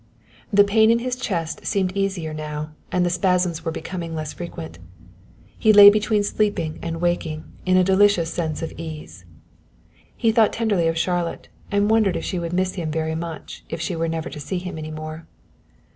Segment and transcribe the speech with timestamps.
[0.51, 4.79] The pain in his chest seemed easier now, and the spasms were becoming less frequent.
[5.59, 9.25] He lay between sleeping and waking, in a delicious state of ease.
[10.17, 13.79] He thought tenderly of Charlotte, and wondered if she would miss him very much if
[13.79, 15.27] she were never to see him any more.